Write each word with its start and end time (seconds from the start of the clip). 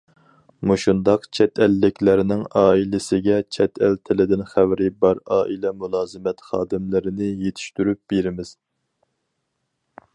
مۇشۇنداق 0.69 1.25
چەت 1.39 1.59
ئەللىكلەرنىڭ 1.65 2.39
ئائىلىسىگە 2.61 3.35
چەت 3.57 3.77
ئەل 3.87 3.99
تىلىدىن 4.09 4.41
خەۋىرى 4.53 4.87
بار 5.05 5.21
ئائىلە 5.35 5.73
مۇلازىمەت 5.83 6.41
خادىملىرىنى 6.47 7.29
يېتىشتۈرۈپ 7.45 8.01
بېرىمىز. 8.15 8.55